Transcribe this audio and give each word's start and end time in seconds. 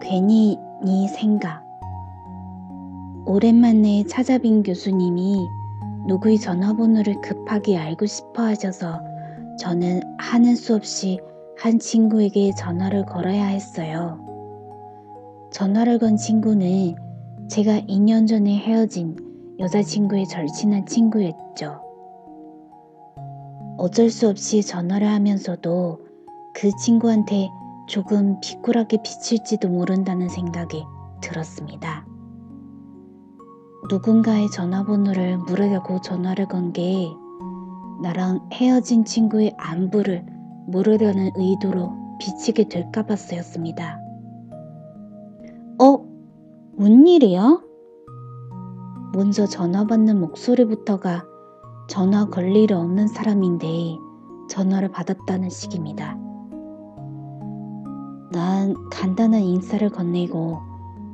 괜히 0.00 0.58
네 0.84 1.08
생각 1.08 1.64
오랜만에 3.26 4.04
찾아뵌 4.04 4.64
교수님이 4.64 5.46
누구의 6.06 6.38
전화번호를 6.38 7.20
급하게 7.20 7.76
알고 7.76 8.06
싶어 8.06 8.42
하셔서 8.42 9.00
저는 9.58 10.00
하는 10.18 10.56
수 10.56 10.74
없이 10.74 11.20
한 11.58 11.78
친구에게 11.78 12.52
전화를 12.54 13.04
걸어야 13.04 13.44
했어요. 13.46 14.18
전화를 15.52 15.98
건 15.98 16.16
친구는 16.16 16.94
제가 17.48 17.80
2년 17.80 18.26
전에 18.26 18.56
헤어진 18.56 19.16
여자친구의 19.58 20.26
절친한 20.26 20.86
친구였죠. 20.86 21.89
어쩔 23.80 24.10
수 24.10 24.28
없이 24.28 24.62
전화를 24.62 25.08
하면서도 25.08 26.00
그 26.54 26.70
친구한테 26.76 27.48
조금 27.88 28.38
비굴하게 28.40 28.98
비칠지도 29.02 29.68
모른다는 29.68 30.28
생각이 30.28 30.84
들었습니다. 31.22 32.06
누군가의 33.88 34.50
전화번호를 34.50 35.38
물으려고 35.38 36.00
전화를 36.02 36.46
건 36.46 36.72
게 36.74 37.08
나랑 38.02 38.50
헤어진 38.52 39.06
친구의 39.06 39.54
안부를 39.56 40.26
물으려는 40.68 41.30
의도로 41.36 41.92
비치게 42.18 42.68
될까봐 42.68 43.16
쓰였습니다. 43.16 43.98
어? 45.80 45.96
뭔 46.76 47.06
일이야? 47.06 47.62
먼저 49.14 49.46
전화 49.46 49.86
받는 49.86 50.20
목소리부터가 50.20 51.29
전화 51.90 52.24
걸 52.26 52.54
일 52.56 52.72
없는 52.72 53.08
사람인데 53.08 53.98
전화를 54.48 54.92
받았다는 54.92 55.50
식입니다. 55.50 56.16
난 58.30 58.76
간단한 58.92 59.40
인사를 59.42 59.90
건네고 59.90 60.60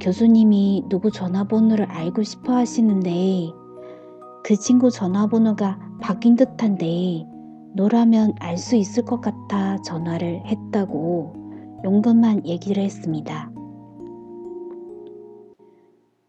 교수님이 0.00 0.84
누구 0.88 1.10
전화번호를 1.10 1.86
알고 1.86 2.22
싶어 2.22 2.54
하시는데 2.54 3.50
그 4.44 4.54
친구 4.54 4.92
전화번호가 4.92 5.80
바뀐 6.00 6.36
듯한데 6.36 7.26
너라면 7.74 8.34
알 8.38 8.56
수 8.56 8.76
있을 8.76 9.04
것 9.04 9.20
같아 9.20 9.82
전화를 9.82 10.46
했다고 10.46 11.80
용건만 11.82 12.46
얘기를 12.46 12.80
했습니다. 12.80 13.50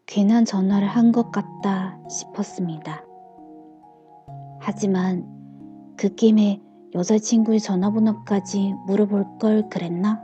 괜한 0.06 0.44
전화를 0.44 0.88
한 0.88 1.12
것 1.12 1.30
같다 1.30 2.00
싶었습니다. 2.10 3.04
하지만 4.64 5.26
그 5.96 6.14
김에 6.14 6.62
여자친구의 6.94 7.58
전화번호까지 7.58 8.74
물어볼 8.86 9.38
걸 9.40 9.68
그랬나? 9.68 10.22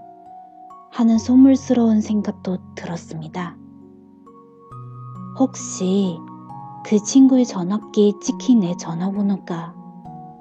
하는 0.93 1.19
소물스러운 1.19 2.01
생각도 2.01 2.59
들었습니다. 2.77 3.57
혹시 5.39 6.17
그 6.87 7.03
친구의 7.03 7.47
전화기에 7.47 8.13
찍힌 8.23 8.61
내 8.61 8.75
전화번호가 8.77 9.75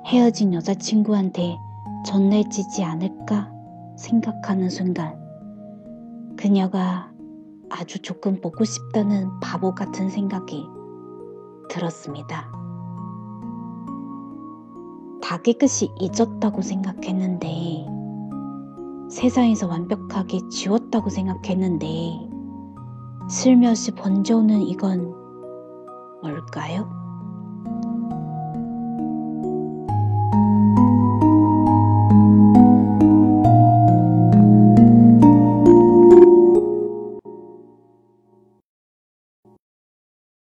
헤어진 0.06 0.54
여자친구한테 0.54 1.58
전달지지 2.06 2.84
않을까 2.84 3.52
생각하는 3.98 4.70
순간 4.70 5.20
그녀가 6.38 7.12
아주 7.70 8.00
조금 8.02 8.40
보고 8.40 8.64
싶다는 8.64 9.28
바보 9.42 9.74
같은 9.74 10.10
생각이 10.10 10.66
들었습니다. 11.68 12.57
다 15.28 15.36
깨끗이 15.36 15.90
잊었다고 16.00 16.62
생각했는데 16.62 17.86
세상에서 19.10 19.68
완벽하게 19.68 20.40
지웠다고 20.50 21.10
생각했는데 21.10 22.30
슬며시 23.30 23.92
번져오는 23.92 24.62
이건 24.62 25.14
뭘까요? 26.22 26.90